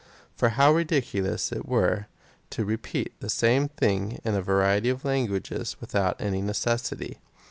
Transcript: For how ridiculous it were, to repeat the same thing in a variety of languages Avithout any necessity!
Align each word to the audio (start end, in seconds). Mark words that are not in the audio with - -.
For 0.35 0.49
how 0.49 0.73
ridiculous 0.73 1.51
it 1.51 1.67
were, 1.67 2.07
to 2.49 2.65
repeat 2.65 3.13
the 3.19 3.29
same 3.29 3.67
thing 3.69 4.19
in 4.23 4.33
a 4.33 4.41
variety 4.41 4.89
of 4.89 5.05
languages 5.05 5.75
Avithout 5.79 6.15
any 6.19 6.41
necessity! 6.41 7.19